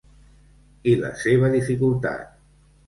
[0.93, 2.27] I la seva dificultat.